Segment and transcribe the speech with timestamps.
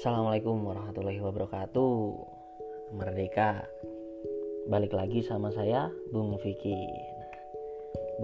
[0.00, 1.92] Assalamualaikum warahmatullahi wabarakatuh.
[2.96, 3.68] Merdeka.
[4.72, 6.72] Balik lagi sama saya Bung Vicky.
[6.72, 7.28] Nah,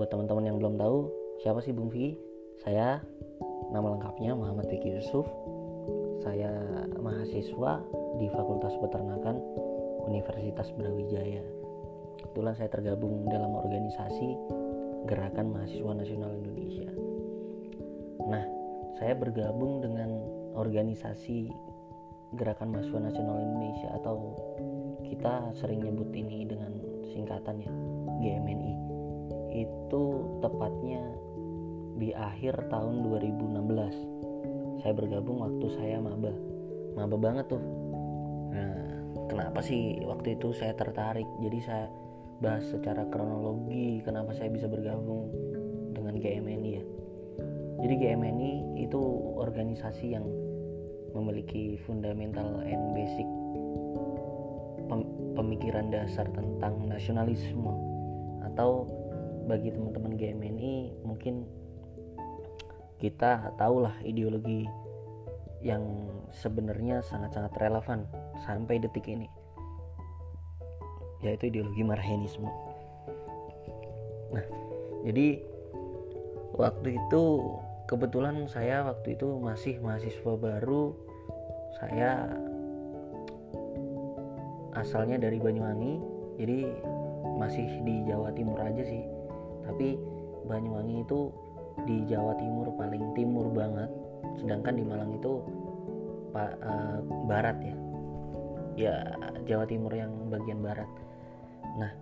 [0.01, 1.13] Buat teman-teman yang belum tahu
[1.45, 2.17] Siapa sih Bung Vicky?
[2.65, 3.05] Saya
[3.77, 5.29] Nama lengkapnya Muhammad Vicky Yusuf.
[6.25, 6.49] Saya
[6.97, 7.85] mahasiswa
[8.25, 9.37] Di Fakultas Peternakan
[10.09, 11.45] Universitas Brawijaya.
[12.25, 14.33] Kebetulan saya tergabung dalam organisasi
[15.13, 16.89] Gerakan Mahasiswa Nasional Indonesia.
[18.25, 18.49] Nah,
[18.97, 20.25] saya bergabung dengan
[20.57, 21.53] organisasi
[22.35, 24.35] Gerakan Mahasiswa Nasional Indonesia atau
[25.07, 26.75] kita sering nyebut ini dengan
[27.15, 27.71] singkatannya
[28.19, 28.75] GMNI.
[29.55, 30.03] Itu
[30.43, 31.07] tepatnya
[31.97, 34.83] di akhir tahun 2016.
[34.83, 36.35] Saya bergabung waktu saya maba.
[36.99, 37.63] Maba banget tuh.
[38.53, 38.77] Nah,
[39.31, 41.29] kenapa sih waktu itu saya tertarik?
[41.41, 41.87] Jadi saya
[42.43, 45.33] bahas secara kronologi kenapa saya bisa bergabung
[45.97, 46.85] dengan GMNI ya.
[47.81, 49.01] Jadi GMNI itu
[49.41, 50.27] organisasi yang
[51.17, 53.29] memiliki fundamental and basic
[55.37, 57.73] pemikiran dasar tentang nasionalisme.
[58.45, 58.89] Atau
[59.49, 61.49] bagi teman-teman GMNI mungkin
[62.97, 64.65] kita tahulah ideologi
[65.61, 68.09] yang sebenarnya sangat-sangat relevan
[68.45, 69.29] sampai detik ini
[71.25, 72.49] yaitu ideologi marhenisme.
[74.33, 74.47] Nah
[75.05, 75.41] jadi
[76.57, 77.25] waktu itu
[77.87, 80.93] kebetulan saya waktu itu masih mahasiswa baru.
[81.79, 82.27] Saya
[84.75, 86.03] asalnya dari Banyuwangi
[86.37, 86.69] jadi
[87.39, 89.07] masih di Jawa Timur aja sih.
[89.65, 89.97] Tapi
[90.47, 91.31] Banyuwangi itu
[91.87, 93.91] di Jawa Timur paling timur banget
[94.41, 95.33] sedangkan di Malang itu
[96.35, 96.99] uh,
[97.31, 97.77] barat ya.
[98.77, 98.95] Ya
[99.47, 100.91] Jawa Timur yang bagian barat.
[101.79, 101.93] Nah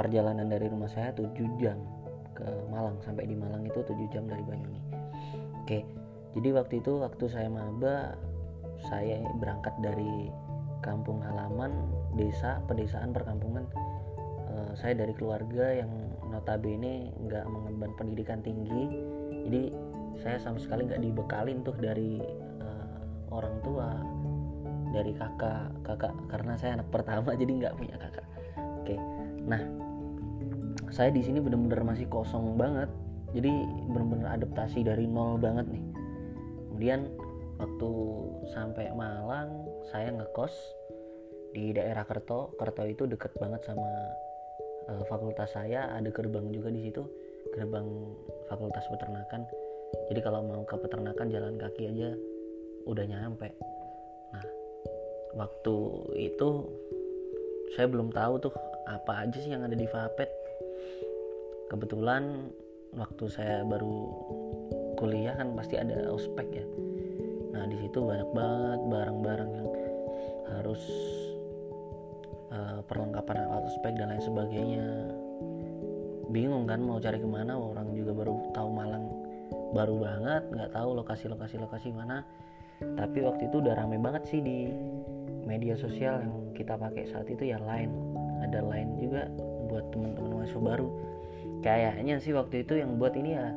[0.00, 1.28] perjalanan dari rumah saya 7
[1.60, 1.76] jam
[2.32, 4.89] ke Malang sampai di Malang itu 7 jam dari Banyuwangi
[5.70, 5.86] oke.
[6.34, 8.18] Jadi waktu itu waktu saya maba
[8.90, 10.26] saya berangkat dari
[10.82, 11.70] kampung halaman
[12.18, 13.70] desa pedesaan perkampungan.
[14.50, 15.90] Uh, saya dari keluarga yang
[16.26, 18.90] notabene nggak mengemban pendidikan tinggi.
[19.46, 19.62] Jadi
[20.18, 22.18] saya sama sekali nggak dibekalin tuh dari
[22.58, 22.98] uh,
[23.30, 23.94] orang tua
[24.90, 26.14] dari kakak kakak.
[26.26, 28.26] Karena saya anak pertama jadi nggak punya kakak.
[28.82, 28.98] Oke.
[29.46, 29.62] Nah
[30.90, 32.90] saya di sini bener-bener masih kosong banget
[33.30, 33.52] jadi
[33.86, 35.84] bener-bener adaptasi dari nol banget nih.
[36.70, 37.00] Kemudian
[37.60, 37.90] waktu
[38.50, 40.54] sampai Malang saya ngekos
[41.54, 42.54] di daerah Kerto.
[42.58, 43.86] Kerto itu deket banget sama
[44.90, 45.94] uh, fakultas saya.
[45.94, 47.06] Ada gerbang juga di situ
[47.54, 47.86] gerbang
[48.50, 49.46] fakultas peternakan.
[50.10, 52.14] Jadi kalau mau ke peternakan jalan kaki aja
[52.86, 53.50] udah nyampe.
[54.34, 54.46] Nah
[55.38, 55.74] waktu
[56.18, 56.48] itu
[57.78, 58.52] saya belum tahu tuh
[58.90, 60.26] apa aja sih yang ada di Vapet
[61.70, 62.50] kebetulan
[62.94, 64.10] waktu saya baru
[64.98, 66.66] kuliah kan pasti ada ospek ya.
[67.54, 69.70] Nah di situ banyak banget barang-barang yang
[70.50, 70.82] harus
[72.50, 74.86] uh, perlengkapan alat ospek dan lain sebagainya.
[76.30, 79.06] Bingung kan mau cari ke mana orang juga baru tahu Malang
[79.74, 82.22] baru banget nggak tahu lokasi-lokasi lokasi mana.
[82.80, 84.72] Tapi waktu itu udah rame banget sih di
[85.44, 87.92] media sosial yang kita pakai saat itu ya lain
[88.40, 89.28] ada lain juga
[89.68, 90.88] buat teman-teman mahasiswa baru
[91.60, 93.48] kayaknya sih waktu itu yang buat ini ya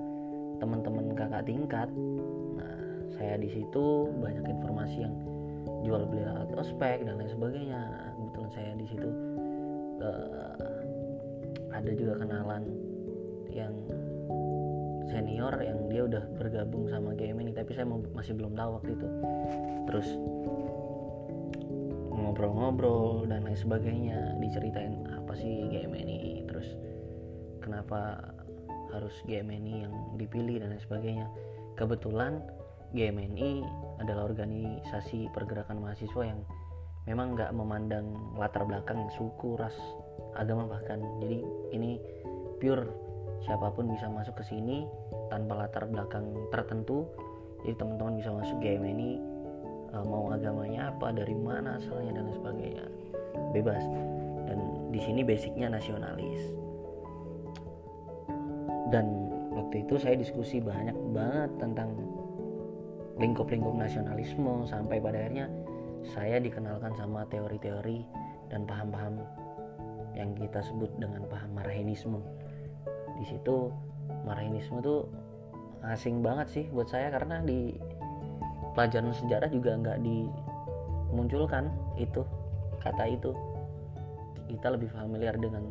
[0.60, 1.90] teman-teman kakak tingkat.
[3.14, 5.16] Saya di situ banyak informasi yang
[5.86, 7.82] jual beli alat ospek dan lain sebagainya.
[8.18, 9.10] Kebetulan saya di situ
[10.02, 10.82] uh,
[11.72, 12.64] ada juga kenalan
[13.54, 13.74] yang
[15.14, 19.08] senior yang dia udah bergabung sama game ini tapi saya masih belum tahu waktu itu.
[19.88, 20.08] Terus
[22.14, 26.66] ngobrol-ngobrol dan lain sebagainya diceritain apa sih game ini terus
[27.64, 28.20] kenapa
[28.92, 31.26] harus game ini yang dipilih dan lain sebagainya
[31.80, 32.44] kebetulan
[32.94, 33.66] GMNI
[34.06, 36.46] adalah organisasi pergerakan mahasiswa yang
[37.10, 39.74] memang nggak memandang latar belakang suku, ras,
[40.38, 41.02] agama bahkan.
[41.20, 41.42] Jadi
[41.74, 41.98] ini
[42.62, 42.86] pure
[43.44, 44.86] siapa pun bisa masuk ke sini
[45.34, 47.10] tanpa latar belakang tertentu.
[47.66, 49.12] Jadi teman-teman bisa masuk GMNI
[49.98, 52.86] eh, mau agamanya apa, dari mana asalnya dan lain sebagainya.
[53.58, 53.84] Bebas.
[54.46, 54.60] Dan
[54.94, 56.63] di sini basicnya nasionalis.
[58.94, 61.98] Dan waktu itu saya diskusi banyak banget tentang
[63.18, 65.50] lingkup-lingkup nasionalisme sampai pada akhirnya
[66.14, 68.06] saya dikenalkan sama teori-teori
[68.54, 69.18] dan paham-paham
[70.14, 72.22] yang kita sebut dengan paham marhenisme.
[73.18, 73.74] Di situ
[74.30, 75.10] marhenisme tuh
[75.90, 77.74] asing banget sih buat saya karena di
[78.78, 82.22] pelajaran sejarah juga nggak dimunculkan itu
[82.78, 83.34] kata itu.
[84.54, 85.66] Kita lebih familiar dengan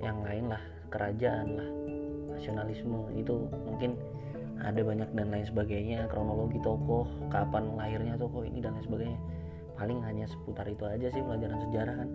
[0.00, 1.68] yang lain lah, kerajaan lah,
[2.42, 3.94] nasionalisme itu mungkin
[4.58, 9.20] ada banyak dan lain sebagainya kronologi tokoh kapan lahirnya tokoh ini dan lain sebagainya.
[9.78, 12.10] Paling hanya seputar itu aja sih pelajaran sejarah kan.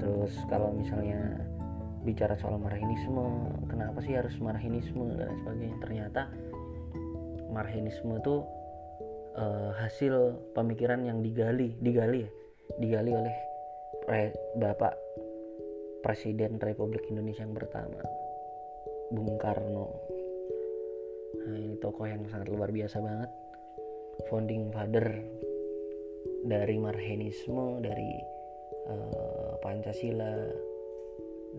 [0.00, 1.36] Terus kalau misalnya
[2.00, 5.76] bicara soal marhinisme kenapa sih harus marhinisme dan lain sebagainya?
[5.84, 6.22] Ternyata
[7.52, 8.40] marhinisme itu
[9.36, 12.30] uh, hasil pemikiran yang digali digali ya.
[12.80, 13.36] Digali oleh
[14.08, 14.96] pre, bapak
[16.00, 18.00] presiden Republik Indonesia yang pertama
[19.10, 19.90] Bung Karno.
[21.42, 23.30] Nah ini tokoh yang sangat luar biasa banget.
[24.30, 25.18] Founding father
[26.46, 28.22] dari marhenisme dari
[28.86, 30.46] uh, Pancasila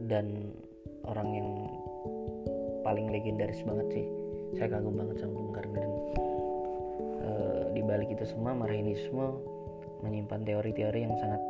[0.08, 0.56] dan
[1.04, 1.50] orang yang
[2.88, 4.08] paling legendaris banget sih.
[4.56, 5.92] Saya kagum banget sama Bung Karno dan
[7.20, 9.44] uh, di balik itu semua marhenisme
[10.08, 11.42] menyimpan teori-teori yang sangat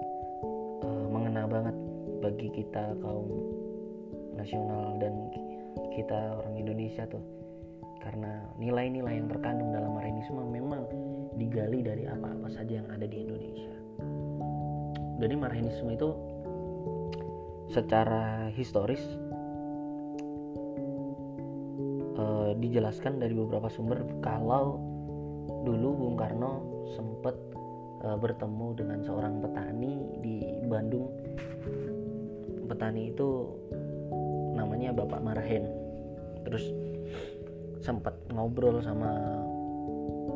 [0.82, 1.78] uh, mengena banget
[2.26, 3.30] bagi kita kaum
[4.34, 5.14] nasional dan
[5.92, 7.24] kita orang Indonesia tuh
[8.02, 10.90] karena nilai-nilai yang terkandung dalam marhenisme memang
[11.38, 13.74] digali dari apa-apa saja yang ada di Indonesia.
[15.22, 16.10] Jadi marhenisme itu
[17.70, 19.00] secara historis
[22.18, 24.82] uh, dijelaskan dari beberapa sumber kalau
[25.62, 26.66] dulu Bung Karno
[26.98, 27.38] sempat
[28.02, 29.94] uh, bertemu dengan seorang petani
[30.26, 30.36] di
[30.66, 31.08] Bandung.
[32.66, 33.46] Petani itu
[34.58, 35.81] namanya Bapak Marhen.
[36.48, 36.64] Terus
[37.82, 39.10] sempat ngobrol sama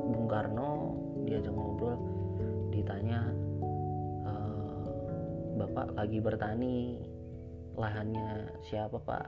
[0.09, 1.97] Bung Karno diajak ngobrol
[2.73, 3.21] ditanya
[4.25, 4.31] e,
[5.61, 7.01] bapak lagi bertani
[7.77, 9.27] lahannya siapa pak?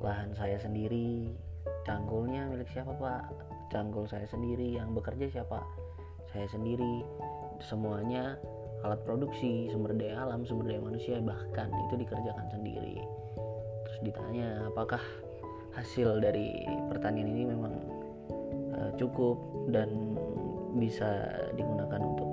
[0.00, 1.32] Lahan saya sendiri.
[1.84, 3.24] Canggulnya milik siapa pak?
[3.72, 4.76] Canggul saya sendiri.
[4.76, 5.64] Yang bekerja siapa?
[6.28, 7.04] Saya sendiri.
[7.64, 8.36] Semuanya
[8.84, 13.00] alat produksi sumber daya alam sumber daya manusia bahkan itu dikerjakan sendiri
[13.94, 14.98] terus ditanya apakah
[15.78, 17.74] hasil dari pertanian ini memang
[18.74, 19.38] uh, cukup
[19.70, 20.18] dan
[20.74, 22.30] bisa digunakan untuk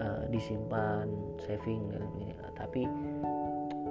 [0.00, 1.12] uh, disimpan
[1.44, 2.08] saving dan
[2.56, 2.88] tapi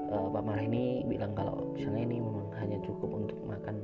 [0.09, 3.77] uh, Pak Marah ini bilang kalau misalnya ini memang hanya cukup untuk makan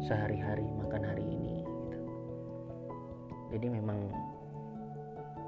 [0.00, 2.00] sehari-hari makan hari ini gitu.
[3.52, 4.08] jadi memang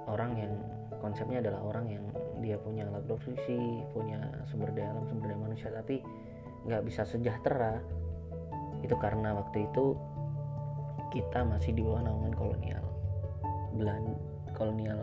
[0.04, 0.52] orang yang
[1.00, 2.04] konsepnya adalah orang yang
[2.40, 6.00] dia punya alat produksi punya sumber daya alam sumber daya manusia tapi
[6.66, 7.80] nggak bisa sejahtera.
[8.80, 9.96] Itu karena waktu itu
[11.12, 12.84] kita masih di bawah naungan kolonial
[13.76, 14.14] Belanda
[14.56, 15.02] kolonial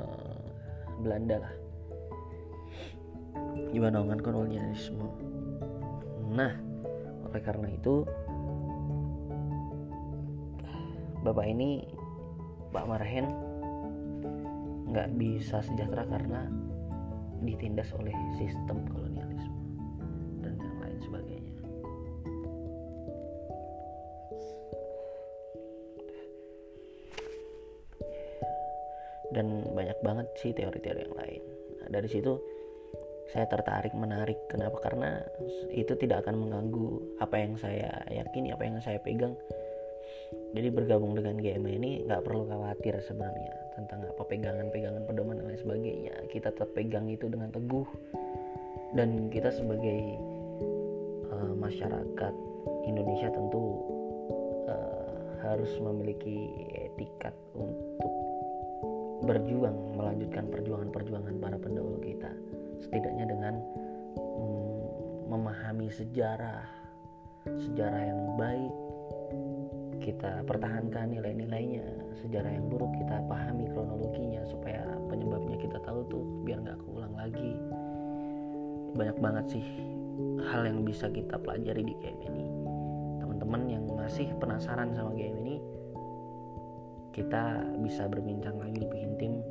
[1.02, 1.54] Belanda lah.
[3.70, 5.08] Di bawah naungan kolonialisme.
[6.34, 6.54] Nah
[7.28, 8.08] oleh karena itu
[11.22, 11.84] bapak ini
[12.72, 13.28] Pak Marhen
[14.88, 16.48] nggak bisa sejahtera karena
[17.58, 19.58] ditindas oleh sistem kolonialisme
[29.38, 31.42] dan banyak banget sih teori-teori yang lain.
[31.84, 32.42] Nah, dari situ
[33.30, 34.40] saya tertarik menarik.
[34.50, 34.82] Kenapa?
[34.82, 35.22] Karena
[35.70, 39.38] itu tidak akan mengganggu apa yang saya yakini apa yang saya pegang
[40.56, 45.62] jadi bergabung dengan GMA ini nggak perlu khawatir sebenarnya tentang apa pegangan-pegangan pedoman dan lain
[45.62, 46.16] sebagainya.
[46.34, 47.86] Kita tetap pegang itu dengan teguh.
[48.96, 50.18] Dan kita sebagai
[51.30, 52.34] uh, masyarakat
[52.88, 53.64] Indonesia tentu
[54.72, 58.12] uh, harus memiliki etikat untuk
[59.28, 62.32] berjuang melanjutkan perjuangan-perjuangan para pendahulu kita.
[62.82, 63.54] Setidaknya dengan
[64.16, 66.64] mm, memahami sejarah
[67.48, 68.74] sejarah yang baik
[70.08, 71.84] kita pertahankan nilai-nilainya.
[72.24, 77.52] Sejarah yang buruk kita pahami kronologinya supaya penyebabnya kita tahu tuh biar nggak keulang lagi.
[78.96, 79.66] Banyak banget sih
[80.48, 82.46] hal yang bisa kita pelajari di game ini.
[83.20, 85.56] Teman-teman yang masih penasaran sama game ini
[87.12, 89.44] kita bisa berbincang lagi lebih intim.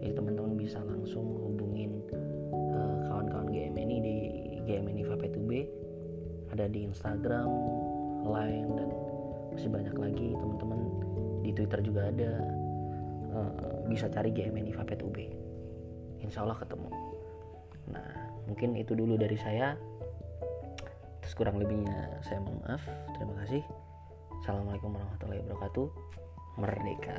[0.00, 2.00] Jadi teman-teman bisa langsung hubungin
[2.72, 4.16] uh, kawan-kawan GM ini di
[4.64, 5.50] GM ini VP2B
[6.56, 7.50] ada di Instagram,
[8.24, 8.88] Line dan
[9.58, 10.28] masih banyak lagi.
[10.38, 10.80] Teman-teman
[11.42, 12.32] di Twitter juga ada.
[13.28, 15.28] Uh, bisa cari GM ini VP2B
[16.24, 16.88] Insya Allah ketemu.
[17.92, 18.08] Nah
[18.46, 19.74] mungkin itu dulu dari saya.
[21.20, 22.80] Terus kurang lebihnya saya mohon maaf.
[23.18, 23.66] Terima kasih.
[24.46, 25.86] Assalamualaikum warahmatullahi wabarakatuh.
[26.62, 27.18] Merdeka.